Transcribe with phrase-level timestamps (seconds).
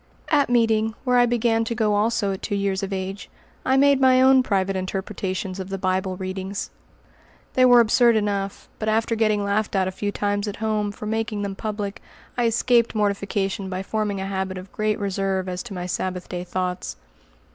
[0.29, 3.29] At meeting, where I began to go also at two years of age,
[3.63, 6.71] I made my own private interpretations of the Bible readings.
[7.53, 11.05] They were absurd enough, but after getting laughed at a few times at home for
[11.05, 12.01] making them public,
[12.35, 16.45] I escaped mortification by forming a habit of great reserve as to my Sabbath day
[16.45, 16.95] thoughts.